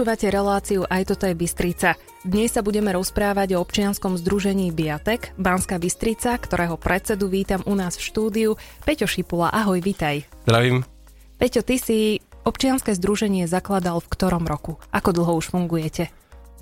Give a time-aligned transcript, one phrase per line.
[0.00, 1.92] Počúvate reláciu Aj toto je Bystrica.
[2.24, 8.00] Dnes sa budeme rozprávať o občianskom združení Biatek, Banská Bystrica, ktorého predsedu vítam u nás
[8.00, 8.50] v štúdiu.
[8.80, 10.24] Peťo Šipula, ahoj, vitaj.
[10.48, 10.88] Zdravím.
[11.36, 12.16] Peťo, ty si
[12.48, 14.80] občianske združenie zakladal v ktorom roku?
[14.88, 16.08] Ako dlho už fungujete?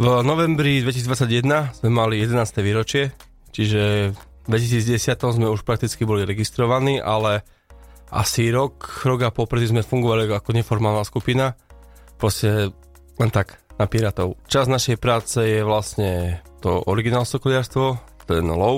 [0.03, 2.43] V novembri 2021 sme mali 11.
[2.59, 3.15] výročie,
[3.55, 7.47] čiže v 2010 sme už prakticky boli registrovaní, ale
[8.11, 11.55] asi rok, rok a pol sme fungovali ako neformálna skupina.
[12.19, 12.75] Proste
[13.19, 14.35] len tak, na pirátov.
[14.51, 17.87] Čas našej práce je vlastne to originál sokoliarstvo,
[18.43, 18.77] no low.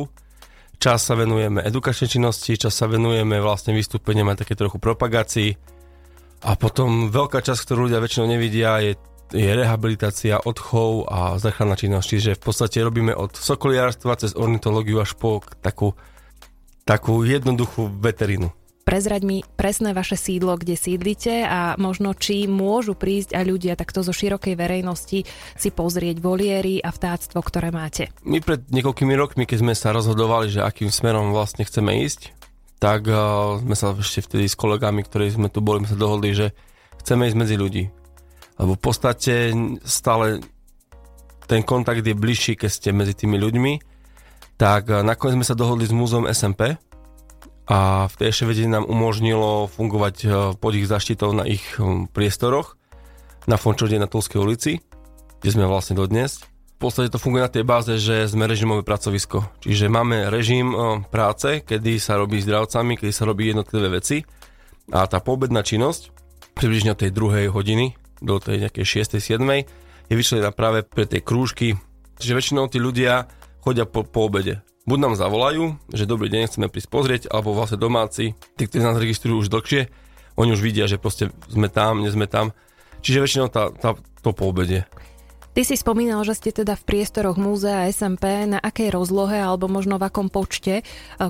[0.81, 5.53] Čas sa venujeme edukačnej činnosti, čas sa venujeme vlastne vystúpeniam aj také trochu propagácii.
[6.41, 8.97] A potom veľká časť, ktorú ľudia väčšinou nevidia, je,
[9.29, 12.07] je rehabilitácia, odchov a záchranná činnosť.
[12.09, 15.93] Čiže v podstate robíme od sokoliarstva cez ornitológiu až po takú,
[16.89, 18.49] takú jednoduchú veterínu.
[18.91, 24.03] Prezrať mi presné vaše sídlo, kde sídlite a možno či môžu prísť aj ľudia takto
[24.03, 28.11] zo širokej verejnosti si pozrieť voliery a vtáctvo, ktoré máte.
[28.27, 32.35] My pred niekoľkými rokmi, keď sme sa rozhodovali, že akým smerom vlastne chceme ísť,
[32.83, 36.35] tak uh, sme sa ešte vtedy s kolegami, ktorí sme tu boli, sme sa dohodli,
[36.35, 36.51] že
[36.99, 37.85] chceme ísť medzi ľudí.
[38.59, 39.55] Lebo v podstate
[39.87, 40.43] stále
[41.47, 43.73] ten kontakt je bližší, keď ste medzi tými ľuďmi.
[44.59, 46.75] Tak uh, nakoniec sme sa dohodli s múzeom SMP,
[47.71, 52.11] a v tej ešte vedení nám umožnilo fungovať e, pod ich zaštitou na ich hm,
[52.11, 52.75] priestoroch
[53.47, 54.83] na Fončode na Tulskej ulici,
[55.41, 56.43] kde sme vlastne dodnes.
[56.77, 59.47] V podstate to funguje na tej báze, že sme režimové pracovisko.
[59.63, 60.77] Čiže máme režim e,
[61.15, 64.27] práce, kedy sa robí s dravcami, kedy sa robí jednotlivé veci
[64.91, 66.11] a tá poobedná činnosť
[66.59, 69.23] približne od tej druhej hodiny do tej nejakej 6.
[69.23, 69.47] 7.
[70.11, 71.79] je vyčlenená práve pre tie krúžky.
[72.19, 73.31] Čiže väčšinou tí ľudia
[73.63, 77.79] chodia po, po obede buď nám zavolajú, že dobrý deň, chceme prísť pozrieť, alebo vlastne
[77.79, 79.87] domáci, tí, ktorí nás registrujú už dlhšie,
[80.35, 82.51] oni už vidia, že proste sme tam, nie sme tam.
[82.99, 83.95] Čiže väčšinou tá, tá,
[84.27, 84.91] to po obede.
[85.51, 88.47] Ty si spomínal, že ste teda v priestoroch múzea SMP.
[88.47, 90.85] Na akej rozlohe alebo možno v akom počte eh,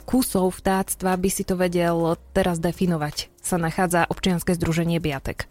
[0.05, 3.33] kusov vtáctva by si to vedel teraz definovať?
[3.41, 5.49] Sa nachádza občianske združenie Biatek.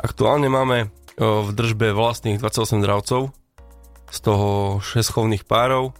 [0.00, 0.88] Aktuálne máme eh,
[1.20, 3.36] v držbe vlastných 28 dravcov,
[4.08, 5.92] z toho 6 chovných párov,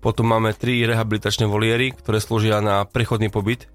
[0.00, 3.68] potom máme tri rehabilitačné voliery, ktoré slúžia na prechodný pobyt,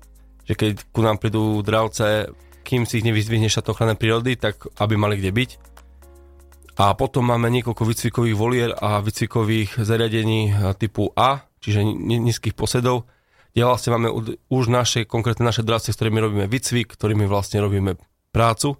[0.45, 2.33] že keď ku nám prídu dravce,
[2.65, 5.51] kým si ich nevyzdvihne štát ochrany prírody, tak aby mali kde byť.
[6.75, 13.07] A potom máme niekoľko výcvikových volier a výcvikových zariadení typu A, čiže nízkych posedov,
[13.55, 14.09] kde vlastne máme
[14.51, 17.95] už naše, konkrétne naše dravce, s ktorými robíme výcvik, ktorými vlastne robíme
[18.35, 18.75] prácu.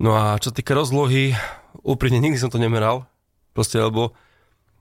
[0.00, 1.36] No a čo týka rozlohy,
[1.84, 3.04] úprimne nikdy som to nemeral,
[3.52, 4.16] proste lebo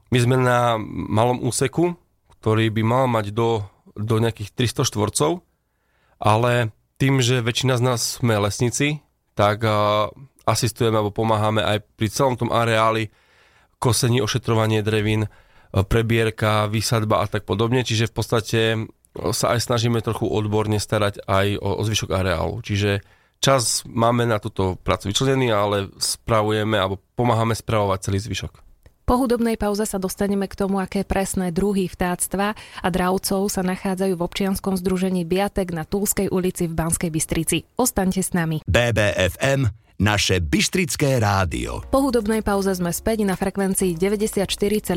[0.09, 0.77] my sme na
[1.09, 1.93] malom úseku,
[2.39, 3.61] ktorý by mal mať do,
[3.93, 5.31] do nejakých 300 štvorcov,
[6.19, 8.99] ale tým, že väčšina z nás sme lesníci,
[9.37, 9.63] tak
[10.43, 13.07] asistujeme alebo pomáhame aj pri celom tom areáli
[13.79, 15.31] kosení, ošetrovanie drevín,
[15.71, 17.87] prebierka, výsadba a tak podobne.
[17.87, 18.59] Čiže v podstate
[19.15, 22.59] sa aj snažíme trochu odborne starať aj o, o zvyšok areálu.
[22.59, 22.99] Čiže
[23.39, 28.68] čas máme na túto prácu vyčlenený, ale spravujeme alebo pomáhame spravovať celý zvyšok.
[29.09, 34.13] Po hudobnej pauze sa dostaneme k tomu, aké presné druhy vtáctva a dravcov sa nachádzajú
[34.13, 37.65] v občianskom združení Biatek na Tulskej ulici v Banskej Bystrici.
[37.73, 38.61] Ostaňte s nami.
[38.69, 41.83] BBFM naše Bystrické rádio.
[41.91, 44.95] Po hudobnej pauze sme späť na frekvencii 94,7,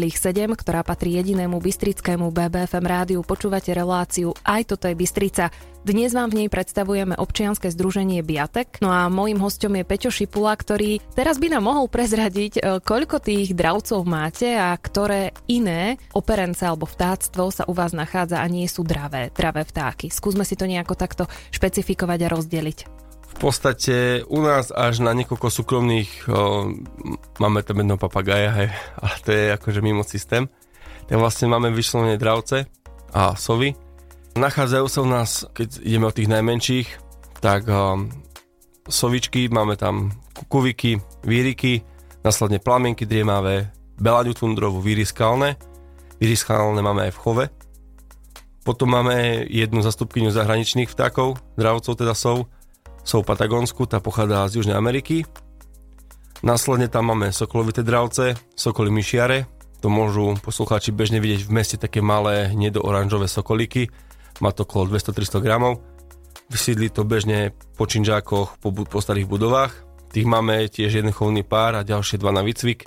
[0.54, 3.20] ktorá patrí jedinému bystrickému BBFM rádiu.
[3.26, 5.50] Počúvate reláciu Aj toto je Bystrica.
[5.82, 8.78] Dnes vám v nej predstavujeme občianske združenie Biatek.
[8.78, 13.18] No a môjim hostom je Peťo Šipula, ktorý teraz by nám mohol prezradiť, e, koľko
[13.18, 18.70] tých dravcov máte a ktoré iné operence alebo vtáctvo sa u vás nachádza a nie
[18.70, 20.14] sú dravé, dravé vtáky.
[20.14, 23.02] Skúsme si to nejako takto špecifikovať a rozdeliť
[23.32, 26.70] v podstate u nás až na niekoľko súkromných, o,
[27.40, 28.68] máme tam jedno papagaja, hej,
[29.02, 30.46] ale to je akože mimo systém.
[31.08, 32.68] Tak vlastne máme vyslovene dravce
[33.12, 33.74] a sovy.
[34.38, 36.88] Nachádzajú sa u nás, keď ideme od tých najmenších,
[37.42, 38.06] tak o,
[38.86, 41.82] sovičky, máme tam kukuviky, víriky,
[42.22, 45.58] následne plamienky driemavé, belaňu tundrovú, víry skalné.
[46.22, 47.44] Víry skalné máme aj v chove.
[48.62, 52.46] Potom máme jednu zastupkyňu zahraničných vtákov, dravcov teda sov,
[53.02, 55.26] sú Patagonsku, tá pochádza z Južnej Ameriky.
[56.42, 59.46] Následne tam máme sokolovité dravce, sokoly myšiare,
[59.82, 63.26] to môžu poslucháči bežne vidieť v meste také malé hnedo-oranžové
[64.38, 65.82] má to okolo 200-300 gramov.
[66.46, 69.74] Vysídli to bežne po činžákoch, po, po starých budovách.
[70.14, 72.86] Tých máme tiež jeden chovný pár a ďalšie dva na výcvik.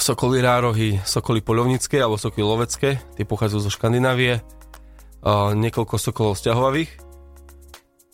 [0.00, 4.40] Sokoly rárohy, sokoly polovnické alebo sokoly lovecké, tie pochádzajú zo Škandinávie.
[5.52, 7.09] niekoľko sokolov sťahovavých,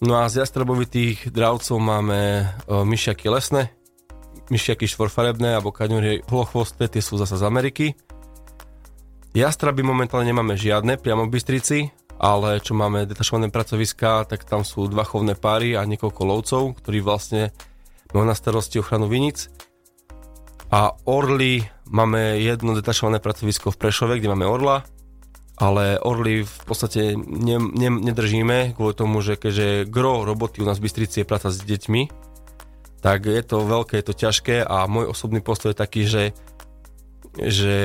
[0.04, 3.72] No a z jastrabovitých dravcov máme o, myšiaky lesné,
[4.52, 7.96] myšiaky štvorfarebné alebo kaňury hlochvostné, tie sú zase z Ameriky.
[9.32, 11.78] Jastraby momentálne nemáme žiadne priamo v Bystrici,
[12.20, 17.00] ale čo máme detašované pracoviská, tak tam sú dva chovné páry a niekoľko lovcov, ktorí
[17.00, 17.52] vlastne
[18.12, 19.48] majú na starosti ochranu vinic.
[20.72, 24.84] A orly máme jedno detašované pracovisko v Prešove, kde máme orla,
[25.56, 30.76] ale orly v podstate ne, ne, nedržíme kvôli tomu, že keďže gro roboty u nás
[30.76, 32.12] v Bystrici je práca s deťmi,
[33.00, 36.24] tak je to veľké, je to ťažké a môj osobný postoj je taký, že,
[37.40, 37.76] že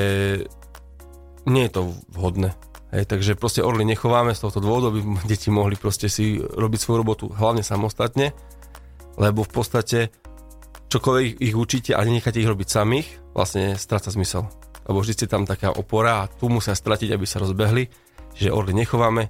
[1.47, 1.81] nie je to
[2.11, 2.51] vhodné.
[2.91, 4.99] Hej, takže proste orly nechováme z tohto dôvodu, aby
[5.31, 8.35] deti mohli proste si robiť svoju robotu hlavne samostatne,
[9.15, 9.99] lebo v podstate
[10.91, 14.51] čokoľvek ich učíte a nenecháte ich robiť samých, vlastne stráca zmysel.
[14.87, 17.89] Lebo vždy je tam taká opora a tu musia stratiť, aby sa rozbehli,
[18.33, 19.29] že orly nechováme.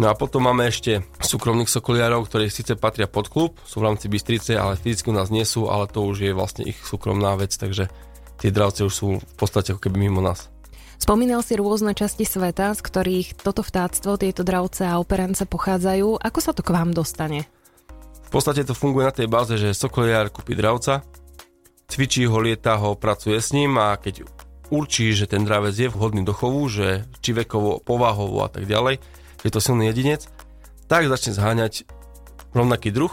[0.00, 4.08] No a potom máme ešte súkromných sokoliarov, ktorí síce patria pod klub, sú v rámci
[4.08, 7.52] Bystrice, ale fyzicky u nás nie sú, ale to už je vlastne ich súkromná vec,
[7.52, 7.92] takže
[8.40, 10.48] tie dravce už sú v podstate ako keby mimo nás.
[10.96, 16.24] Spomínal si rôzne časti sveta, z ktorých toto vtáctvo, tieto dravce a operance pochádzajú.
[16.24, 17.44] Ako sa to k vám dostane?
[18.22, 21.04] V podstate to funguje na tej báze, že sokoliar kúpi dravca,
[21.84, 24.24] cvičí ho, lieta ho, pracuje s ním a keď
[24.72, 29.04] určí, že ten dravec je vhodný do chovu, že či vekovo, povahovo a tak ďalej,
[29.44, 30.24] je to silný jedinec,
[30.88, 31.84] tak začne zháňať
[32.56, 33.12] rovnaký druh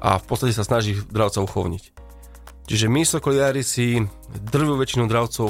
[0.00, 2.00] a v podstate sa snaží dravca uchovniť.
[2.64, 4.00] Čiže my sokoliári si
[4.48, 5.48] drvú väčšinu dravcov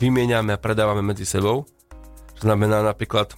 [0.00, 1.68] vymieňame a predávame medzi sebou.
[2.34, 3.36] To znamená napríklad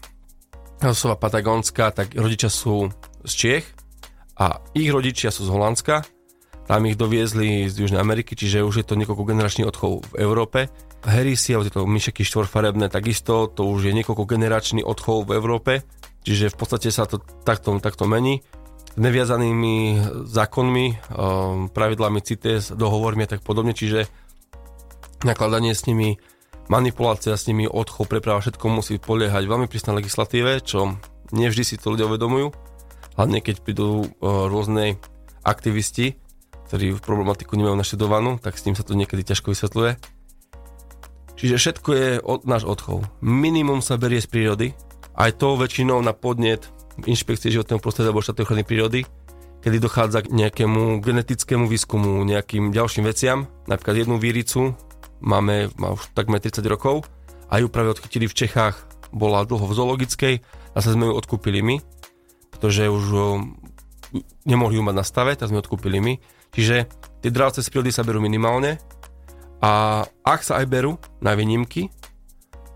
[0.95, 2.89] sova patagónska, tak rodičia sú
[3.27, 3.67] z Čiech,
[4.37, 6.05] a ich rodičia sú z Holandska,
[6.69, 10.69] tam ich doviezli z Južnej Ameriky, čiže už je to niekoľko generačný odchov v Európe.
[11.05, 15.73] Herisy, alebo tieto myšeky štvorfarebné, takisto, to už je niekoľko generačný odchov v Európe,
[16.25, 18.43] čiže v podstate sa to takto, takto mení.
[18.97, 24.09] Neviazanými zákonmi, um, pravidlami CITES, dohovormi a tak podobne, čiže
[25.21, 26.17] nakladanie s nimi,
[26.73, 30.97] manipulácia s nimi, odchov, preprava, všetko musí poliehať veľmi prísnej legislatíve, čo
[31.37, 32.67] nevždy si to ľudia uvedomujú
[33.17, 35.01] hlavne keď prídu uh, rôzne
[35.43, 36.21] aktivisti,
[36.69, 40.16] ktorí v problematiku nemajú naštudovanú, tak s tým sa to niekedy ťažko vysvetľuje.
[41.37, 43.05] Čiže všetko je od, náš odchov.
[43.21, 44.67] Minimum sa berie z prírody,
[45.17, 46.69] aj to väčšinou na podnet
[47.05, 49.01] inšpekcie životného prostredia alebo štátnej ochrany prírody,
[49.61, 53.45] kedy dochádza k nejakému genetickému výskumu, nejakým ďalším veciam.
[53.69, 54.73] Napríklad jednu víricu
[55.21, 57.05] máme, má už takmer 30 rokov
[57.53, 58.77] a ju práve odchytili v Čechách,
[59.13, 60.35] bola dlho v zoologickej
[60.73, 61.77] a sa sme ju odkúpili my
[62.57, 63.05] pretože už
[64.49, 66.15] nemohli ju mať na stave, tak sme odkúpili my.
[66.57, 66.89] Čiže
[67.21, 68.81] tie dravce z prírody sa berú minimálne
[69.61, 71.89] a ak sa aj berú na výnimky,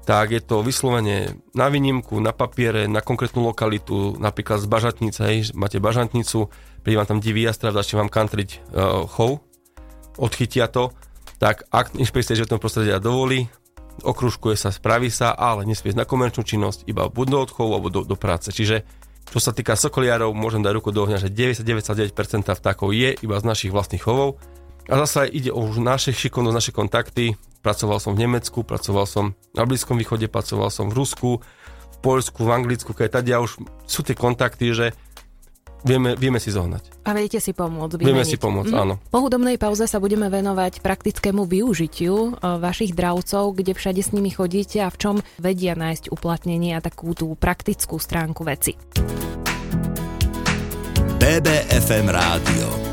[0.09, 5.38] tak je to vyslovene na výnimku, na papiere, na konkrétnu lokalitu, napríklad z bažantnice, hej,
[5.55, 6.50] máte bažantnicu,
[6.82, 9.44] príde vám tam divý jastrav, začne vám kantriť uh, chov,
[10.19, 10.91] odchytia to,
[11.38, 13.47] tak ak inšpekcia životného prostredia dovolí,
[14.03, 18.00] okružkuje sa, spraví sa, ale nesmie na komerčnú činnosť, iba buď do odchovu alebo do,
[18.03, 18.50] do práce.
[18.50, 18.83] Čiže
[19.31, 23.44] čo sa týka sokoliarov, môžem dať ruku do ohňa, že 99,9% vtákov je iba z
[23.47, 24.43] našich vlastných chovov.
[24.90, 27.38] A zase ide o už naše šikovnosť, naše kontakty.
[27.62, 31.38] Pracoval som v Nemecku, pracoval som na Blízkom východe, pracoval som v Rusku,
[31.94, 34.90] v Poľsku, v Anglicku, keď tady už sú tie kontakty, že
[35.87, 37.06] vieme, vieme si zohnať.
[37.06, 38.02] A viete si pomôcť.
[38.02, 38.09] Vymeniť.
[38.11, 38.82] Vieme si pomôcť, mm.
[38.82, 38.99] áno.
[39.14, 44.35] Po hudobnej pauze sa budeme venovať praktickému využitiu e, vašich dravcov, kde všade s nimi
[44.35, 48.75] chodíte a v čom vedia nájsť uplatnenie a takú tú praktickú stránku veci.
[51.20, 52.89] BBFM Rádio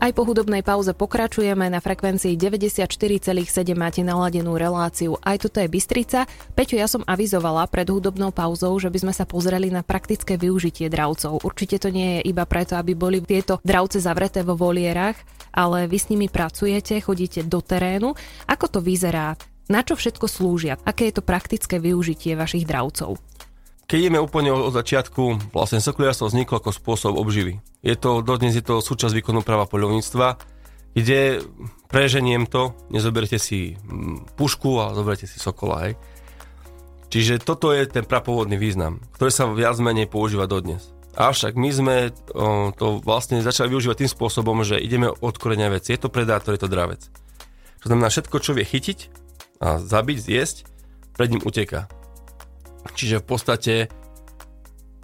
[0.00, 3.44] aj po hudobnej pauze pokračujeme na frekvencii 94,7
[3.76, 5.20] máte naladenú reláciu.
[5.20, 6.24] Aj toto je Bystrica.
[6.56, 10.88] Peťo, ja som avizovala pred hudobnou pauzou, že by sme sa pozreli na praktické využitie
[10.88, 11.44] dravcov.
[11.44, 15.20] Určite to nie je iba preto, aby boli tieto dravce zavreté vo volierach,
[15.52, 18.16] ale vy s nimi pracujete, chodíte do terénu.
[18.48, 19.36] Ako to vyzerá?
[19.68, 20.80] Na čo všetko slúžia?
[20.82, 23.20] Aké je to praktické využitie vašich dravcov?
[23.90, 27.58] Keď ideme úplne od začiatku, vlastne sokoliarstvo vzniklo ako spôsob obživy.
[27.82, 30.38] Je to, dodnes je to súčasť výkonu práva poľovníctva,
[30.94, 31.42] kde
[31.90, 35.98] preženiem to, nezoberte si mm, pušku a zoberte si sokola, hej.
[37.10, 40.94] Čiže toto je ten prapôvodný význam, ktorý sa viac menej používa dodnes.
[41.18, 41.96] Avšak my sme
[42.78, 45.90] to vlastne začali využívať tým spôsobom, že ideme od korenia veci.
[45.90, 47.02] Je to predátor, je to dravec.
[47.82, 48.98] To znamená, všetko, čo vie chytiť
[49.58, 50.56] a zabiť, zjesť,
[51.18, 51.90] pred ním uteká.
[52.96, 53.74] Čiže v podstate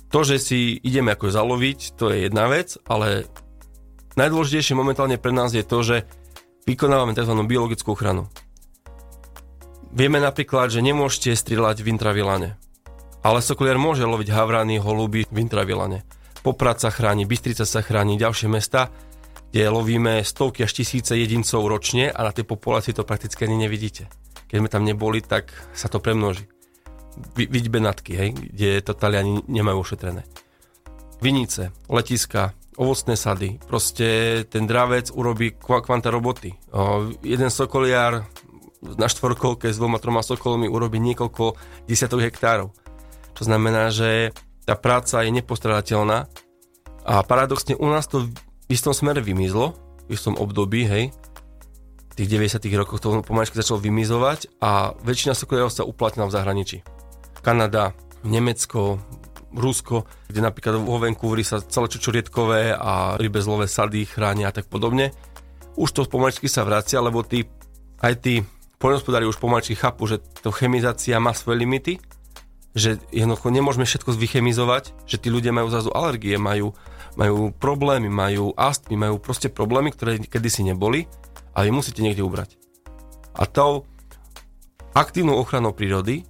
[0.09, 3.29] to, že si ideme ako zaloviť, to je jedna vec, ale
[4.17, 5.97] najdôležitejšie momentálne pre nás je to, že
[6.65, 7.35] vykonávame tzv.
[7.45, 8.31] biologickú ochranu.
[9.97, 12.61] Vieme napríklad, že nemôžete strieľať v intravilane,
[13.25, 16.05] ale sokoliar môže loviť havrany, holuby v intravilane.
[16.45, 18.93] Poprad sa chráni, Bystrica sa chráni, ďalšie mesta.
[19.51, 24.05] kde lovíme stovky až tisíce jedincov ročne a na tej populácii to prakticky ani nevidíte.
[24.47, 26.45] Keď sme tam neboli, tak sa to premnoží.
[27.37, 30.25] Vidť Benatky, hej, kde to Taliani nemajú ošetrené.
[31.25, 33.57] Vinice, letiska, ovocné sady.
[33.65, 36.53] Proste ten dravec urobí kvanta roboty.
[36.73, 38.29] O, jeden sokoliar
[38.85, 41.57] na štvorkolke s dvoma, troma sokolmi urobí niekoľko
[41.89, 42.71] desiatok hektárov.
[43.37, 44.33] To znamená, že
[44.69, 46.29] tá práca je nepostradateľná
[47.07, 48.31] a paradoxne u nás to v
[48.69, 49.79] istom smere vymizlo,
[50.11, 51.15] v istom období, hej,
[52.13, 56.79] v tých 90 rokoch to pomaličky začalo vymizovať a väčšina sokoliarov sa uplatnila v zahraničí.
[57.47, 57.95] Kanada,
[58.27, 58.99] Nemecko,
[59.55, 65.15] Rusko, kde napríklad vo Vancouveri sa celé čučorietkové a rybezlové sady chránia a tak podobne.
[65.79, 67.47] Už to pomaličky sa vracia, lebo tí,
[68.03, 68.43] aj tí
[68.83, 71.95] poľnohospodári už pomaličky chápu, že to chemizácia má svoje limity,
[72.75, 76.75] že jednoducho nemôžeme všetko vychemizovať, že tí ľudia majú zrazu alergie, majú,
[77.15, 81.07] majú problémy, majú astmy, majú proste problémy, ktoré kedysi neboli
[81.55, 82.59] a vy musíte niekde ubrať.
[83.39, 83.87] A tou
[84.99, 86.27] aktívnou ochranou prírody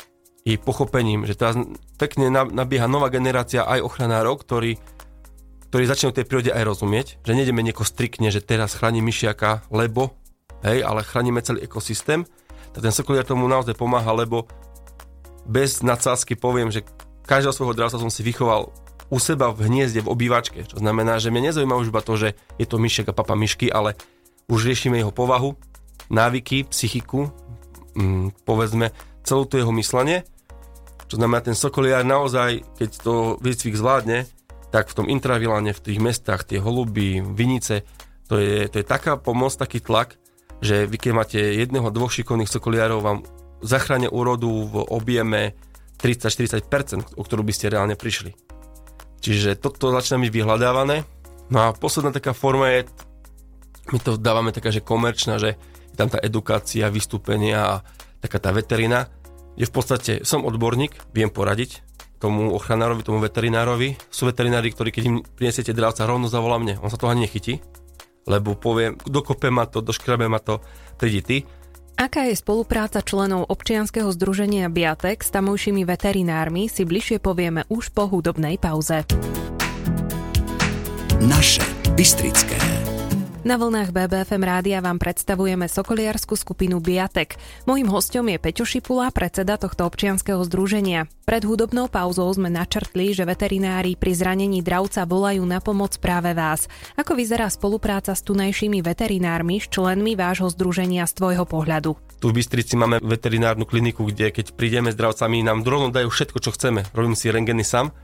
[0.46, 1.58] i pochopením, že teraz
[1.98, 4.78] pekne nabieha nová generácia aj ochranárov, ktorí,
[5.68, 10.14] ktorí začnú tej prírode aj rozumieť, že nejdeme nieko striktne, že teraz chráni myšiaka, lebo,
[10.62, 12.22] hej, ale chránime celý ekosystém,
[12.70, 14.46] tak ten sokoliar tomu naozaj pomáha, lebo
[15.50, 16.86] bez nadsázky poviem, že
[17.26, 18.70] každého svojho dravca som si vychoval
[19.10, 20.62] u seba v hniezde, v obývačke.
[20.62, 23.66] Čo znamená, že mňa nezaujíma už iba to, že je to myšiak a papa myšky,
[23.66, 23.98] ale
[24.46, 25.58] už riešime jeho povahu,
[26.06, 27.34] návyky, psychiku,
[27.98, 28.94] mm, povedzme,
[29.26, 30.22] celú to jeho myslenie
[31.06, 34.26] čo znamená, ten sokoliar naozaj, keď to výcvik zvládne,
[34.74, 37.86] tak v tom intraviláne, v tých mestách, tie holuby, vinice,
[38.26, 40.18] to je, to je taká pomoc, taký tlak,
[40.58, 43.18] že vy keď máte jedného, dvoch šikovných sokoliarov, vám
[43.62, 45.54] zachránia úrodu v objeme
[46.02, 48.34] 30-40%, o ktorú by ste reálne prišli.
[49.22, 50.96] Čiže toto začína byť vyhľadávané.
[51.48, 52.80] No a posledná taká forma je,
[53.94, 55.54] my to dávame taká, že komerčná, že
[55.94, 57.74] je tam tá edukácia, vystúpenia a
[58.18, 59.06] taká tá veterina
[59.56, 61.82] je v podstate, som odborník, viem poradiť
[62.16, 63.96] tomu ochranárovi, tomu veterinárovi.
[64.08, 66.80] Sú veterinári, ktorí keď im prinesiete dravca, rovno zavolá mne.
[66.80, 67.60] On sa toho ani nechytí,
[68.24, 70.64] lebo povie, dokope ma to, doškrabe ma to,
[70.96, 71.36] prídi ty.
[71.96, 78.04] Aká je spolupráca členov občianskeho združenia Biatek s tamojšími veterinármi, si bližšie povieme už po
[78.04, 79.08] hudobnej pauze.
[81.24, 81.64] Naše
[81.96, 82.60] Bystrické.
[83.46, 87.38] Na vlnách BBFM rádia vám predstavujeme sokoliarskú skupinu Biatek.
[87.62, 91.06] Mojím hostom je Peťo Šipula, predseda tohto občianskeho združenia.
[91.22, 96.66] Pred hudobnou pauzou sme načrtli, že veterinári pri zranení dravca volajú na pomoc práve vás.
[96.98, 101.94] Ako vyzerá spolupráca s tunajšími veterinármi, s členmi vášho združenia z tvojho pohľadu?
[102.18, 106.42] Tu v Bystrici máme veterinárnu kliniku, kde keď prídeme s dravcami, nám rovno dajú všetko,
[106.42, 106.82] čo chceme.
[106.90, 107.94] Robím si rengeny sám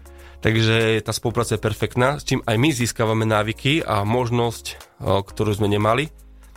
[0.42, 5.70] Takže tá spolupráca je perfektná, s čím aj my získavame návyky a možnosť, ktorú sme
[5.70, 6.10] nemali.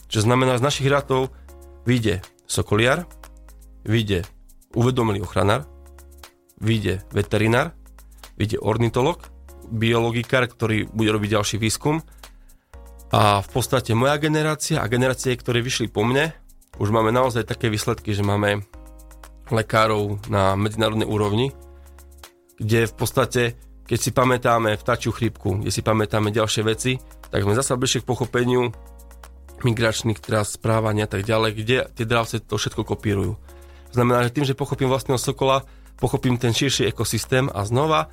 [0.09, 1.29] Čo znamená, z našich rátov
[1.85, 3.05] vyjde sokoliar,
[3.85, 4.25] vyjde
[4.73, 5.69] uvedomilý ochranár,
[6.57, 7.77] vyjde veterinár,
[8.41, 9.21] vyjde ornitolog,
[9.69, 12.01] biologikár, ktorý bude robiť ďalší výskum.
[13.13, 16.33] A v podstate moja generácia a generácie, ktoré vyšli po mne,
[16.81, 18.65] už máme naozaj také výsledky, že máme
[19.53, 21.53] lekárov na medzinárodnej úrovni,
[22.57, 23.43] kde v podstate
[23.85, 26.97] keď si pamätáme vtačiu chrípku, kde si pamätáme ďalšie veci,
[27.29, 28.73] tak sme zase bližšie k pochopeniu
[29.61, 33.37] migračných teraz správania a tak ďalej, kde tie dravce to všetko kopírujú.
[33.93, 35.63] Znamená, že tým, že pochopím vlastného sokola,
[36.01, 38.11] pochopím ten širší ekosystém a znova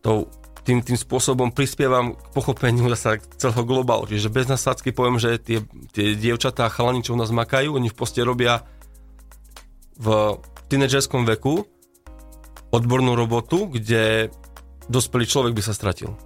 [0.00, 0.30] to,
[0.64, 4.08] tým, tým spôsobom prispievam k pochopeniu zase celého globálu.
[4.08, 7.88] Čiže bez nasádzky poviem, že tie, tie dievčatá a chalani, čo u nás makajú, oni
[7.92, 8.64] v poste robia
[9.98, 10.38] v
[10.70, 11.66] tínedžerskom veku
[12.68, 14.28] odbornú robotu, kde
[14.88, 16.16] dospelý človek by sa stratil.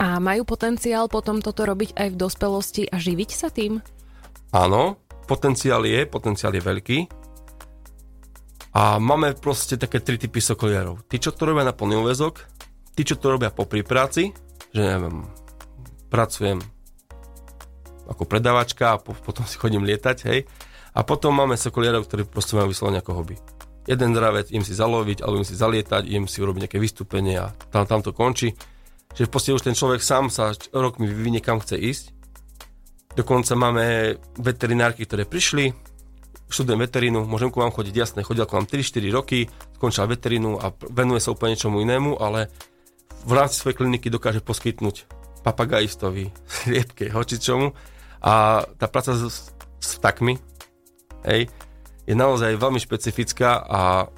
[0.00, 3.78] A majú potenciál potom toto robiť aj v dospelosti a živiť sa tým?
[4.50, 6.98] Áno, potenciál je, potenciál je veľký.
[8.72, 11.04] A máme proste také tri typy sokoliarov.
[11.06, 12.40] Tí, čo to robia na plný úvezok,
[12.96, 14.32] tí, čo to robia po práci,
[14.72, 15.28] že neviem,
[16.08, 16.58] pracujem
[18.08, 20.48] ako predavačka a potom si chodím lietať, hej.
[20.92, 23.36] A potom máme sokoliarov, ktorí proste majú vyslovene ako hobby
[23.86, 27.50] jeden dravec, im si zaloviť, alebo im si zalietať, im si urobiť nejaké vystúpenie a
[27.74, 28.54] tam, tam to končí.
[29.12, 32.04] Že v podstate už ten človek sám sa rokmi vyvinie, kam chce ísť.
[33.12, 35.76] Dokonca máme veterinárky, ktoré prišli,
[36.48, 40.72] študujem veterínu, môžem ku vám chodiť, jasné, chodil ku vám 3-4 roky, skončila veterínu a
[40.92, 42.48] venuje sa úplne niečomu inému, ale
[43.28, 45.08] v rámci svojej kliniky dokáže poskytnúť
[45.42, 47.76] papagajistovi, sliepke, hoči čomu.
[48.22, 49.50] A tá práca s,
[49.82, 50.38] s vtakmi,
[51.26, 51.50] hej,
[52.06, 54.10] je naozaj veľmi špecifická a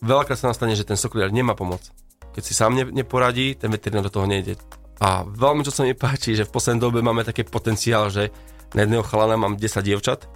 [0.00, 1.84] veľakrát sa nastane, že ten sokoliar nemá pomoc.
[2.32, 4.56] Keď si sám neporadí, ten veterinár do toho nejde.
[5.00, 8.28] A veľmi čo sa mi páči, že v poslednej dobe máme taký potenciál, že
[8.76, 10.28] na jedného chalana mám 10 dievčat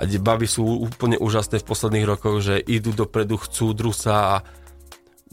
[0.00, 4.36] a baby sú úplne úžasné v posledných rokoch, že idú dopredu, chcú drusa a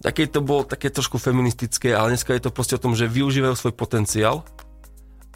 [0.03, 3.55] také to bolo také trošku feministické, ale dneska je to proste o tom, že využívajú
[3.55, 4.43] svoj potenciál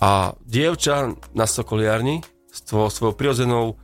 [0.02, 3.80] a dievča na sokoliarni s svojou prirodzenou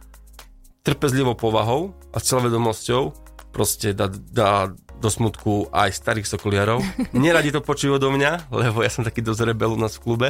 [0.87, 3.11] trpezlivou povahou a celovedomosťou
[3.51, 4.71] proste dá, dá
[5.03, 6.79] do smutku aj starých sokoliarov.
[7.11, 10.27] Neradi to počujú do mňa, lebo ja som taký dosť rebel u nás v klube,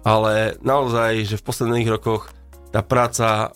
[0.00, 2.32] ale naozaj, že v posledných rokoch
[2.72, 3.52] tá práca,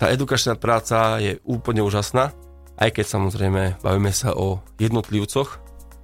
[0.00, 2.32] tá edukačná práca je úplne úžasná,
[2.80, 5.60] aj keď samozrejme bavíme sa o jednotlivcoch.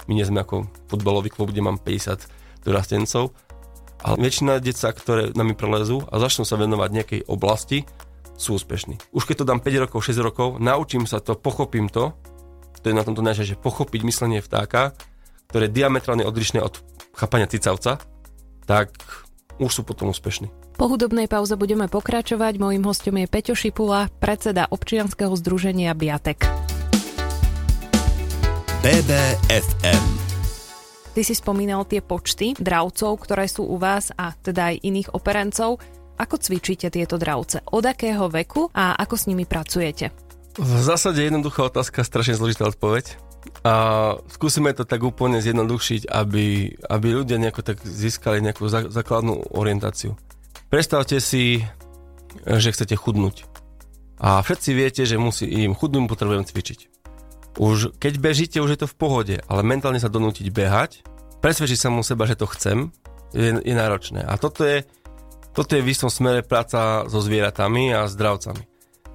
[0.06, 3.32] My nie sme ako futbalový klub, kde mám 50 dorastencov,
[4.04, 7.82] ale väčšina detsa, ktoré nami prelezú a začnú sa venovať nejakej oblasti,
[8.38, 9.02] sú úspešní.
[9.10, 12.14] Už keď to dám 5 rokov, 6 rokov, naučím sa to, pochopím to,
[12.78, 14.94] to je na tomto najťažšie, pochopiť myslenie vtáka,
[15.50, 16.78] ktoré je diametrálne odlišné od
[17.18, 17.98] chápania cicavca,
[18.64, 18.94] tak
[19.58, 20.48] už sú potom úspešní.
[20.78, 22.62] Po hudobnej pauze budeme pokračovať.
[22.62, 26.46] Mojím hostom je Peťo Šipula, predseda občianskeho združenia Biatek.
[28.78, 30.28] BBFM
[31.18, 35.82] Ty si spomínal tie počty dravcov, ktoré sú u vás a teda aj iných operencov.
[36.18, 37.62] Ako cvičíte tieto dravce?
[37.70, 40.10] Od akého veku a ako s nimi pracujete?
[40.58, 43.14] V zásade jednoduchá otázka, strašne zložitá odpoveď.
[43.62, 43.74] A
[44.26, 50.18] skúsime to tak úplne zjednodušiť, aby, aby ľudia nejako tak získali nejakú základnú orientáciu.
[50.66, 51.62] Predstavte si,
[52.44, 53.46] že chcete chudnúť.
[54.18, 56.80] A všetci viete, že musí im chudnúť, potrebujem cvičiť.
[57.62, 61.06] Už keď bežíte, už je to v pohode, ale mentálne sa donútiť behať,
[61.38, 62.90] presvedčiť sa mu seba, že to chcem,
[63.30, 64.26] je, je náročné.
[64.26, 64.82] A toto je
[65.58, 68.62] toto je v istom smere práca so zvieratami a zdravcami.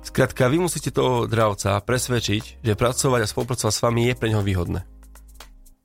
[0.03, 4.43] Skrátka, vy musíte toho dravca presvedčiť, že pracovať a spolupracovať s vami je pre neho
[4.43, 4.83] výhodné.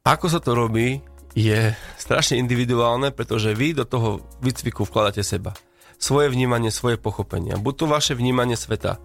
[0.03, 0.99] Ako sa to robí,
[1.39, 5.55] je strašne individuálne, pretože vy do toho výcviku vkladáte seba.
[5.95, 7.55] Svoje vnímanie, svoje pochopenie.
[7.55, 8.99] Buď to vaše vnímanie sveta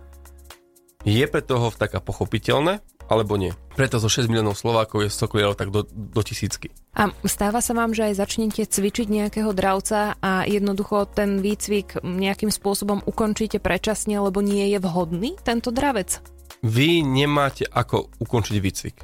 [1.06, 3.52] je pre toho vtáka pochopiteľné, alebo nie.
[3.74, 6.70] Preto zo 6 miliónov Slovákov je Sokoliarov tak do, do tisícky.
[6.94, 12.54] A stáva sa vám, že aj začnete cvičiť nejakého dravca a jednoducho ten výcvik nejakým
[12.54, 16.22] spôsobom ukončíte predčasne, lebo nie je vhodný tento dravec?
[16.64, 18.98] Vy nemáte ako ukončiť výcvik.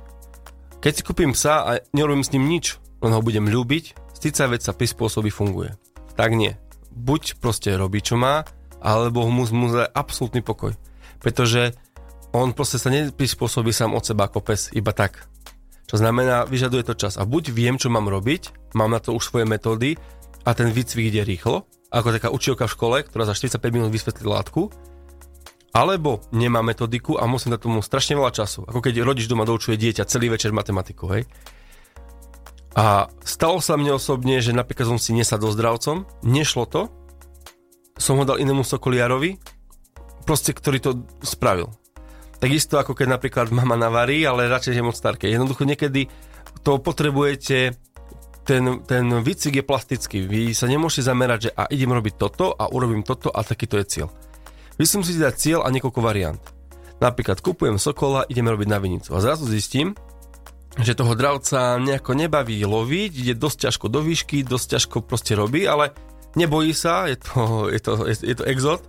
[0.80, 4.76] Keď si kúpim psa a nerobím s ním nič, len ho budem ľúbiť, vec sa
[4.76, 5.76] prispôsobí funguje.
[6.16, 6.56] Tak nie.
[6.92, 8.44] Buď proste robí, čo má,
[8.80, 10.76] alebo mu zmúze absolútny pokoj.
[11.20, 11.76] Pretože
[12.36, 15.26] on proste sa neprispôsobí sám od seba ako pes, iba tak.
[15.90, 17.18] Čo znamená, vyžaduje to čas.
[17.18, 19.98] A buď viem, čo mám robiť, mám na to už svoje metódy
[20.46, 24.30] a ten výcvik ide rýchlo, ako taká učiteľka v škole, ktorá za 45 minút vysvetlí
[24.30, 24.70] látku,
[25.74, 28.70] alebo nemá metodiku a musím dať tomu strašne veľa času.
[28.70, 31.26] Ako keď rodič doma doučuje dieťa celý večer matematiku, hej.
[32.78, 36.82] A stalo sa mne osobne, že napríklad som si nesadol zdravcom, nešlo to,
[37.98, 39.42] som ho dal inému sokoliarovi,
[40.24, 40.92] proste, ktorý to
[41.26, 41.74] spravil.
[42.40, 45.28] Takisto ako keď napríklad mama navarí, ale radšej je moc starké.
[45.28, 46.08] Jednoducho niekedy
[46.64, 47.76] to potrebujete
[48.48, 50.18] ten, ten výcvik je plastický.
[50.24, 53.86] Vy sa nemôžete zamerať, že a idem robiť toto a urobím toto a takýto je
[53.86, 54.08] cieľ.
[54.80, 56.42] Vy si musíte dať cieľ a niekoľko variant.
[57.04, 59.96] Napríklad kupujem sokola, ideme robiť na vinicu a zrazu zistím,
[60.80, 65.68] že toho dravca nejako nebaví loviť, ide dosť ťažko do výšky, dosť ťažko proste robí,
[65.68, 65.92] ale
[66.40, 68.82] nebojí sa, je to, je to, je, je to exot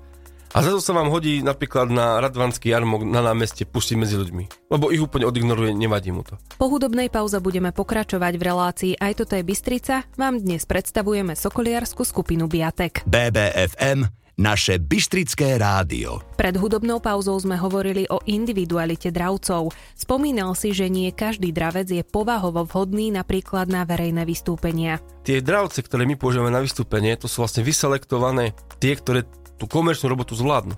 [0.51, 4.71] a za to sa vám hodí napríklad na Radvanský jarmok na námeste pustiť medzi ľuďmi.
[4.71, 6.35] Lebo ich úplne odignoruje, nevadí mu to.
[6.59, 10.03] Po hudobnej pauze budeme pokračovať v relácii Aj toto je Bystrica.
[10.19, 13.07] Vám dnes predstavujeme sokoliarsku skupinu Biatek.
[13.07, 16.25] BBFM naše Bystrické rádio.
[16.41, 19.69] Pred hudobnou pauzou sme hovorili o individualite dravcov.
[19.93, 25.05] Spomínal si, že nie každý dravec je povahovo vhodný napríklad na verejné vystúpenia.
[25.29, 29.29] Tie dravce, ktoré my používame na vystúpenie, to sú vlastne vyselektované tie, ktoré
[29.61, 30.73] tú komerčnú robotu zvládnu.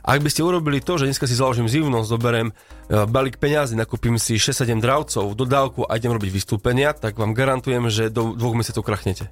[0.00, 2.54] Ak by ste urobili to, že dneska si založím zivnosť, zoberiem e,
[3.04, 8.08] balík peňazí, nakúpim si 6-7 dravcov, dodávku a idem robiť vystúpenia, tak vám garantujem, že
[8.08, 9.28] do dvoch mesiacov krachnete.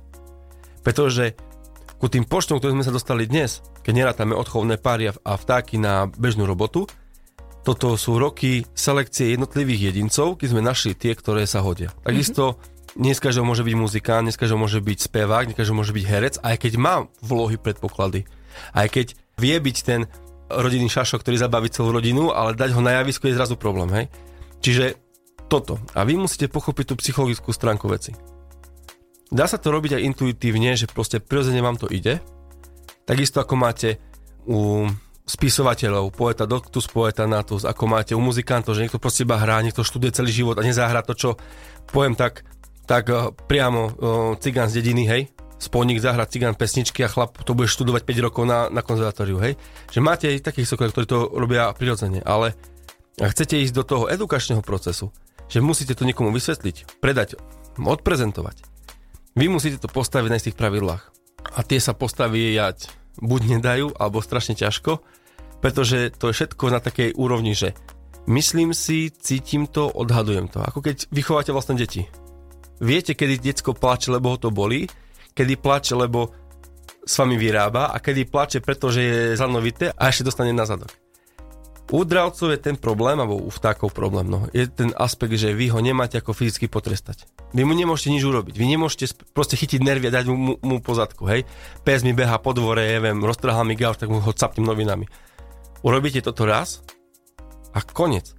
[0.84, 1.40] Pretože
[1.96, 6.06] ku tým počtom, ktoré sme sa dostali dnes, keď nerátame odchovné páry a vtáky na
[6.06, 6.86] bežnú robotu,
[7.66, 11.90] toto sú roky selekcie jednotlivých jedincov, keď sme našli tie, ktoré sa hodia.
[12.06, 13.02] Takisto mm-hmm.
[13.02, 16.34] dnes každého môže byť muzikant, dnes každého môže byť spevák, dnes každého môže byť herec,
[16.44, 18.28] aj keď má vlohy predpoklady.
[18.75, 20.07] Aj keď vie byť ten
[20.49, 24.07] rodinný šašok, ktorý zabaví celú rodinu, ale dať ho na javisku je zrazu problém, hej?
[24.64, 24.85] Čiže
[25.49, 25.81] toto.
[25.97, 28.16] A vy musíte pochopiť tú psychologickú stránku veci.
[29.29, 32.21] Dá sa to robiť aj intuitívne, že proste prirodzene vám to ide.
[33.05, 34.01] Takisto ako máte
[34.49, 34.88] u
[35.29, 39.85] spisovateľov, poeta doctus, poeta natus, ako máte u muzikantov, že niekto proste iba hrá, niekto
[39.85, 41.37] študuje celý život a nezahrá to, čo
[41.92, 42.49] poviem tak,
[42.88, 43.92] tak uh, priamo uh,
[44.40, 45.23] cigán z dediny, hej,
[45.59, 49.59] spolník zahrať cigán pesničky a chlap to bude študovať 5 rokov na, na konzervatóriu, hej.
[49.90, 52.55] Že máte aj takých sokolov, ktorí to robia prirodzene, ale
[53.18, 55.11] chcete ísť do toho edukačného procesu,
[55.51, 57.37] že musíte to niekomu vysvetliť, predať,
[57.77, 58.62] odprezentovať.
[59.35, 61.03] Vy musíte to postaviť na istých pravidlách.
[61.55, 62.55] A tie sa postaviť
[63.18, 65.03] buď nedajú, alebo strašne ťažko,
[65.59, 67.75] pretože to je všetko na takej úrovni, že
[68.31, 70.62] myslím si, cítim to, odhadujem to.
[70.62, 72.07] Ako keď vychováte vlastné deti.
[72.79, 74.87] Viete, kedy detsko plače, lebo ho to bolí,
[75.38, 76.35] kedy plače, lebo
[77.07, 80.90] s vami vyrába a kedy plače, pretože je zanovité a ešte dostane na zadok.
[81.88, 85.72] U dravcov je ten problém, alebo u vtákov problém, no, je ten aspekt, že vy
[85.72, 87.24] ho nemáte ako fyzicky potrestať.
[87.57, 88.61] Vy mu nemôžete nič urobiť.
[88.61, 91.48] Vy nemôžete proste chytiť nervy a dať mu, mu, mu pozadku, hej.
[91.88, 95.09] Pes mi beha po dvore, ja viem, roztrhal mi gauč, tak mu ho captím novinami.
[95.81, 96.85] Urobíte toto raz
[97.72, 98.37] a koniec.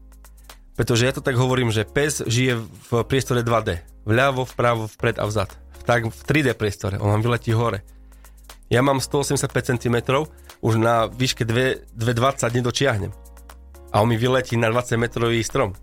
[0.77, 3.81] Pretože ja to tak hovorím, že pes žije v priestore 2D.
[4.05, 7.81] Vľavo, vpravo, vpred a vzad tak v 3D priestore, on vám vyletí hore.
[8.69, 10.21] Ja mám 185 cm,
[10.61, 11.97] už na výške 2,20
[12.61, 13.09] nedočiahnem.
[13.89, 15.73] A on mi vyletí na 20 metrový strom.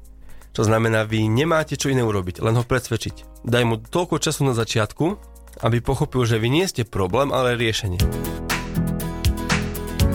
[0.54, 3.42] Čo znamená, vy nemáte čo iné urobiť, len ho presvedčiť.
[3.42, 5.18] Daj mu toľko času na začiatku,
[5.66, 7.98] aby pochopil, že vy nie ste problém, ale riešenie.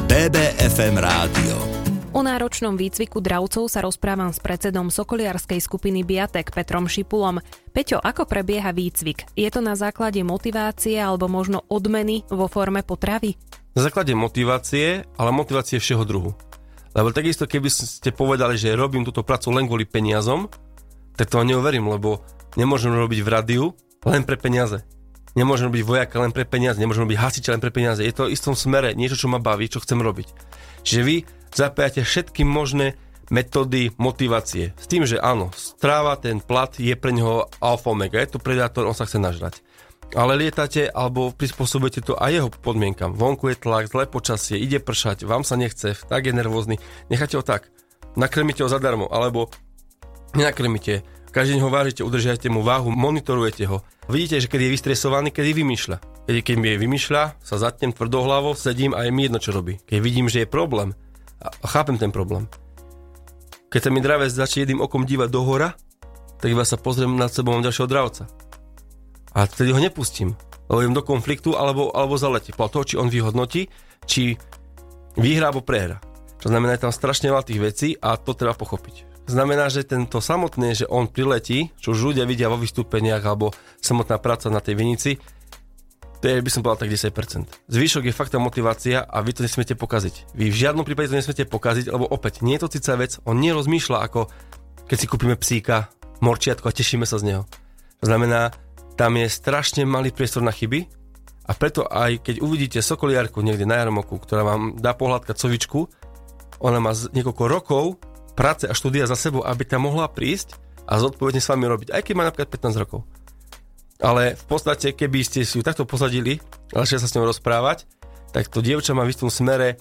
[0.07, 1.80] BBFM Rádio
[2.11, 7.39] O náročnom výcviku dravcov sa rozprávam s predsedom sokoliarskej skupiny Biatek Petrom Šipulom.
[7.71, 9.31] Peťo, ako prebieha výcvik?
[9.31, 13.39] Je to na základe motivácie alebo možno odmeny vo forme potravy?
[13.79, 16.35] Na základe motivácie, ale motivácie všeho druhu.
[16.91, 20.51] Lebo takisto, keby ste povedali, že robím túto prácu len kvôli peniazom,
[21.15, 22.27] tak to neuverím, lebo
[22.59, 23.63] nemôžem robiť v rádiu
[24.03, 24.83] len pre peniaze.
[25.39, 28.03] Nemôžem robiť vojaka len pre peniaze, nemôžem robiť hasiča len pre peniaze.
[28.03, 30.27] Je to v istom smere niečo, čo ma baví, čo chcem robiť.
[30.83, 31.15] Čiže vy
[31.55, 32.95] zapájate všetky možné
[33.31, 34.75] metódy motivácie.
[34.75, 38.83] S tým, že áno, stráva, ten plat je pre neho alfa omega, je to predátor,
[38.83, 39.63] on sa chce nažrať.
[40.11, 43.15] Ale lietate alebo prispôsobujete to aj jeho podmienkam.
[43.15, 46.83] Vonku je tlak, zlé počasie, ide pršať, vám sa nechce, tak je nervózny.
[47.07, 47.71] Necháte ho tak.
[48.19, 49.47] Nakrmíte ho zadarmo, alebo
[50.35, 51.07] nenakrmíte.
[51.31, 53.87] Každý deň ho vážite, udržiate mu váhu, monitorujete ho.
[54.11, 56.27] Vidíte, že keď je vystresovaný, kedy vymýšľa.
[56.27, 59.79] Keď, keď mi je vymýšľa, sa zatnem tvrdohlavo, sedím a je mi jedno, čo robí.
[59.87, 60.91] Keď vidím, že je problém,
[61.41, 62.45] a chápem ten problém.
[63.73, 65.73] Keď sa mi dravec začne jedným okom dívať do hora,
[66.37, 68.29] tak iba sa pozriem nad sebou ďalšieho dravca.
[69.31, 70.35] A vtedy ho nepustím.
[70.67, 72.51] Lebo idem do konfliktu alebo, alebo zaletí.
[72.51, 73.71] Po toho, či on vyhodnotí,
[74.05, 74.35] či
[75.15, 76.03] vyhrá alebo prehra.
[76.41, 79.29] To znamená, je tam strašne veľa tých vecí a to treba pochopiť.
[79.29, 84.17] Znamená, že tento samotné, že on priletí, čo už ľudia vidia vo vystúpeniach alebo samotná
[84.17, 85.11] práca na tej vinici,
[86.21, 87.49] to je, by som povedal, tak 10%.
[87.65, 90.37] Zvyšok je fakt tá motivácia a vy to nesmiete pokaziť.
[90.37, 93.41] Vy v žiadnom prípade to nesmiete pokaziť, lebo opäť nie je to cica vec, on
[93.41, 94.29] nerozmýšľa ako
[94.91, 95.87] keď si kúpime psíka,
[96.19, 97.43] morčiatko a tešíme sa z neho.
[98.03, 98.51] To znamená,
[98.99, 100.83] tam je strašne malý priestor na chyby
[101.47, 105.87] a preto aj keď uvidíte sokoliarku niekde na jarmoku, ktorá vám dá pohľadkať covičku,
[106.59, 107.85] ona má niekoľko rokov
[108.35, 112.03] práce a štúdia za sebou, aby tam mohla prísť a zodpovedne s vami robiť, aj
[112.03, 113.07] keď má napríklad 15 rokov
[114.01, 116.41] ale v podstate, keby ste si ju takto posadili
[116.73, 117.85] a začali sa s ňou rozprávať,
[118.33, 119.77] tak to dievča má v istom smere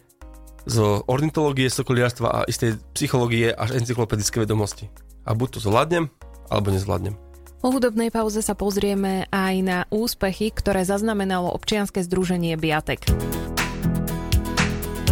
[0.68, 0.76] z
[1.08, 4.92] ornitológie, sokoliarstva a istej psychológie až encyklopedické vedomosti.
[5.24, 6.12] A buď to zvládnem,
[6.52, 7.16] alebo nezvládnem.
[7.60, 13.04] Po hudobnej pauze sa pozrieme aj na úspechy, ktoré zaznamenalo občianske združenie Biatek.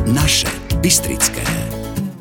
[0.08, 0.48] Naše
[0.80, 1.67] Bystrické.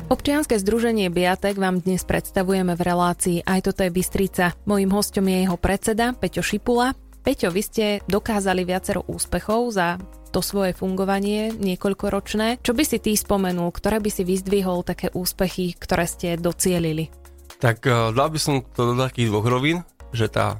[0.08, 4.56] Občianske združenie Biatek vám dnes predstavujeme v relácii Aj toto je Bystrica.
[4.64, 6.96] Mojím hostom je jeho predseda Peťo Šipula.
[7.20, 10.00] Peťo, vy ste dokázali viacero úspechov za
[10.32, 12.64] to svoje fungovanie niekoľkoročné.
[12.64, 17.12] Čo by si ty spomenul, ktoré by si vyzdvihol také úspechy, ktoré ste docielili?
[17.60, 19.84] Tak uh, dal by som to do takých dvoch rovín,
[20.16, 20.56] že tá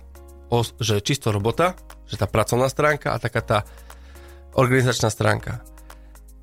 [0.76, 1.72] že čisto robota,
[2.04, 3.58] že tá pracovná stránka a taká tá
[4.52, 5.64] organizačná stránka.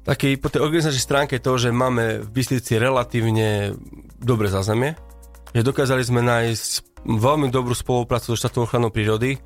[0.05, 3.73] Taký, po tej organizačnej stránke to, že máme v Bystrici relatívne
[4.21, 4.93] dobre zázemie,
[5.49, 9.41] že dokázali sme nájsť veľmi dobrú spoluprácu so štátnou ochranou prírody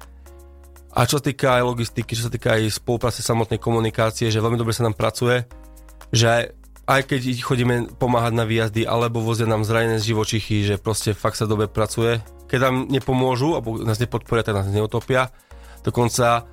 [0.91, 4.59] a čo sa týka aj logistiky, čo sa týka aj spolupráce samotnej komunikácie, že veľmi
[4.59, 5.47] dobre sa nám pracuje,
[6.11, 6.43] že aj,
[6.91, 11.47] aj keď chodíme pomáhať na výjazdy alebo vozia nám zranené živočichy, že proste fakt sa
[11.47, 12.19] dobre pracuje.
[12.51, 15.31] Keď nám nepomôžu alebo nás nepodporia, tak nás neutopia.
[15.87, 16.43] Dokonca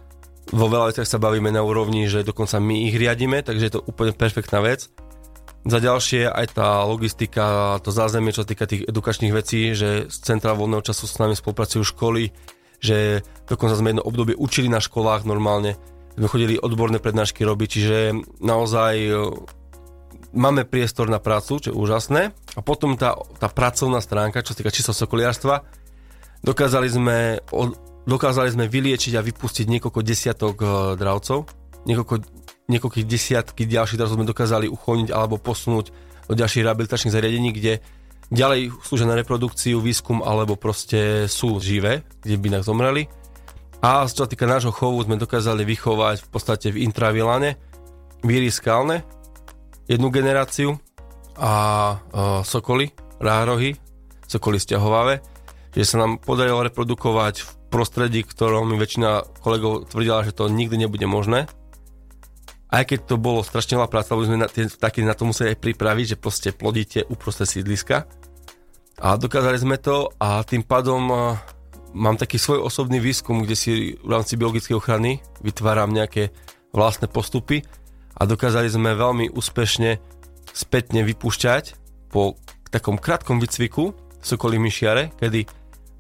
[0.53, 3.85] vo veľa veciach sa bavíme na úrovni, že dokonca my ich riadíme, takže je to
[3.87, 4.87] úplne perfektná vec.
[5.67, 10.17] Za ďalšie aj tá logistika, to zázemie, čo sa týka tých edukačných vecí, že z
[10.23, 12.31] Centra voľného času s nami spolupracujú školy,
[12.79, 15.75] že dokonca sme jedno obdobie učili na školách normálne,
[16.15, 17.99] sme chodili odborné prednášky robiť, čiže
[18.39, 19.13] naozaj e,
[20.33, 22.31] máme priestor na prácu, čo je úžasné.
[22.55, 25.67] A potom tá, tá pracovná stránka, čo sa týka čisto sokoliarstva,
[26.47, 27.17] dokázali sme
[27.51, 27.75] od,
[28.07, 31.51] dokázali sme vyliečiť a vypustiť niekoľko desiatok uh, dravcov,
[31.85, 32.15] niekoľko,
[32.71, 35.91] niekoľkých desiatky ďalších dravcov sme dokázali uchoniť alebo posunúť
[36.27, 37.73] do ďalších rehabilitačných zariadení, kde
[38.31, 43.07] ďalej slúžia na reprodukciu, výskum alebo proste sú živé, kde by inak zomreli.
[43.85, 47.55] A čo sa týka nášho chovu, sme dokázali vychovať v podstate v intravilane
[48.27, 49.07] víry skalne,
[49.87, 50.75] jednu generáciu
[51.39, 51.53] a
[51.95, 52.91] uh, sokoly,
[53.23, 53.79] rárohy,
[54.27, 55.23] sokoly stiahovavé,
[55.71, 60.81] že sa nám podarilo reprodukovať v prostredí, ktorom mi väčšina kolegov tvrdila, že to nikdy
[60.81, 61.45] nebude možné.
[62.73, 65.61] Aj keď to bolo strašne veľa práca, lebo sme na, taký na to museli aj
[65.61, 68.09] pripraviť, že proste plodíte uprostred sídliska.
[68.97, 71.05] A dokázali sme to a tým pádom
[71.93, 76.33] mám taký svoj osobný výskum, kde si v rámci biologickej ochrany vytváram nejaké
[76.73, 77.61] vlastné postupy
[78.17, 80.01] a dokázali sme veľmi úspešne
[80.57, 81.77] spätne vypúšťať
[82.09, 82.41] po
[82.73, 83.93] takom krátkom výcviku
[84.25, 85.45] sokolí myšiare, kedy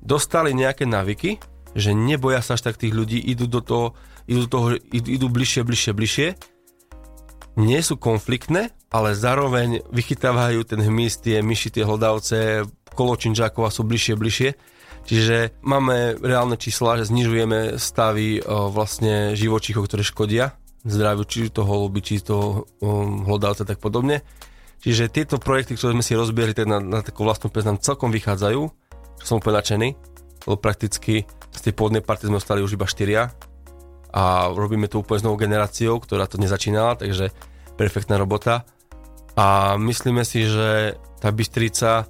[0.00, 1.36] dostali nejaké navyky,
[1.76, 3.86] že neboja sa až tak tých ľudí, idú do toho,
[4.24, 6.28] idú, do toho, idú, bližšie, bližšie, bližšie,
[7.56, 12.64] nie sú konfliktné, ale zároveň vychytávajú ten hmyz, tie myši, tie hlodavce,
[12.96, 14.50] koločinžákov a sú bližšie, bližšie.
[15.06, 21.66] Čiže máme reálne čísla, že znižujeme stavy o, vlastne živočíchov, ktoré škodia zdraviu, či to
[21.66, 24.22] holuby, či to um, hlodavce, tak podobne.
[24.80, 28.14] Čiže tieto projekty, ktoré sme si rozbierali tak na, na takú vlastnú pes, nám celkom
[28.14, 28.62] vychádzajú,
[29.18, 29.88] čo som úplne nadšený,
[30.46, 33.34] lebo prakticky z tej pôvodnej party sme ostali už iba štyria
[34.14, 37.34] a robíme to úplne s novou generáciou, ktorá to nezačínala, takže
[37.76, 38.64] perfektná robota.
[39.36, 42.08] A myslíme si, že tá Bystrica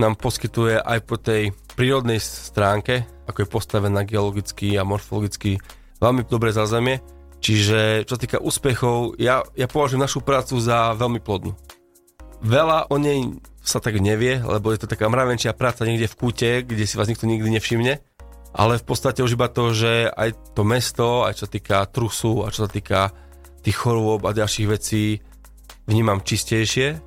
[0.00, 5.60] nám poskytuje aj po tej prírodnej stránke, ako je postavená geologicky a morfologicky,
[6.00, 7.04] veľmi dobré zázemie
[7.44, 11.52] Čiže čo týka úspechov, ja, ja považujem našu prácu za veľmi plodnú.
[12.40, 16.50] Veľa o nej sa tak nevie, lebo je to taká mravenčia práca niekde v kúte,
[16.62, 18.04] kde si vás nikto nikdy nevšimne.
[18.54, 22.46] Ale v podstate už iba to, že aj to mesto, aj čo sa týka trusu
[22.46, 23.10] a čo sa týka
[23.64, 25.18] tých chorôb a ďalších vecí
[25.88, 27.00] vnímam čistejšie,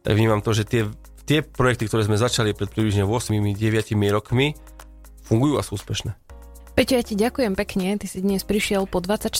[0.00, 0.88] tak vnímam to, že tie,
[1.28, 3.52] tie projekty, ktoré sme začali pred približne 8-9
[4.14, 4.56] rokmi,
[5.26, 6.23] fungujú a sú úspešné.
[6.74, 9.30] Peťo, ja ti ďakujem pekne, ty si dnes prišiel po 24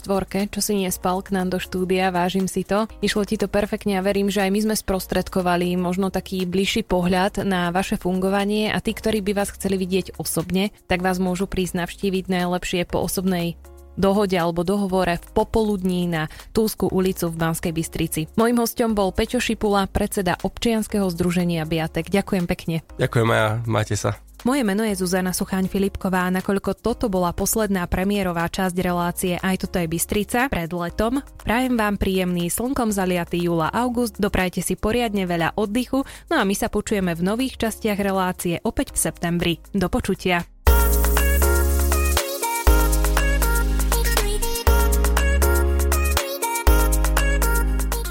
[0.55, 2.87] čo si nespal k nám do štúdia, vážim si to.
[3.03, 7.42] Išlo ti to perfektne a verím, že aj my sme sprostredkovali možno taký bližší pohľad
[7.42, 11.83] na vaše fungovanie a tí, ktorí by vás chceli vidieť osobne, tak vás môžu prísť
[11.83, 13.59] navštíviť najlepšie po osobnej
[13.99, 18.20] dohode alebo dohovore v popoludní na Túsku ulicu v Banskej Bystrici.
[18.38, 22.14] Mojím hostom bol Peťo Šipula, predseda občianskeho združenia Biatek.
[22.14, 22.87] Ďakujem pekne.
[22.94, 24.23] Ďakujem a majte sa.
[24.44, 29.57] Moje meno je Zuzana Suchaň Filipková a nakoľko toto bola posledná premiérová časť relácie Aj
[29.57, 35.24] toto je Bystrica pred letom, prajem vám príjemný slnkom zaliatý júla august, doprajte si poriadne
[35.24, 39.54] veľa oddychu, no a my sa počujeme v nových častiach relácie opäť v septembri.
[39.72, 40.44] Do počutia.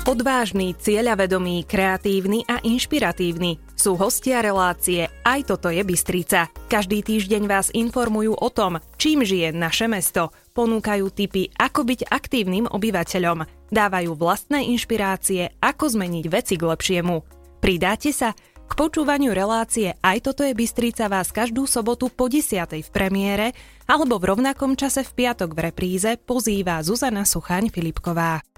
[0.09, 6.47] Odvážny, cieľavedomý, kreatívny a inšpiratívny sú hostia relácie Aj toto je Bystrica.
[6.71, 10.31] Každý týždeň vás informujú o tom, čím žije naše mesto.
[10.55, 13.43] Ponúkajú tipy, ako byť aktívnym obyvateľom.
[13.75, 17.15] Dávajú vlastné inšpirácie, ako zmeniť veci k lepšiemu.
[17.59, 18.31] Pridáte sa?
[18.63, 22.63] K počúvaniu relácie Aj toto je Bystrica vás každú sobotu po 10.
[22.63, 23.51] v premiére
[23.83, 28.52] alebo v rovnakom čase v piatok v repríze pozýva Zuzana Suchaň Filipková.